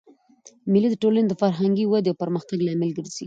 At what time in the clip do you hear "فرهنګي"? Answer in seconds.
1.41-1.85